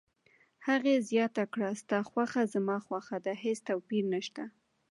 [0.67, 4.43] هغې زیاته کړه: ستا خوښه زما خوښه ده، هیڅ توپیر نشته.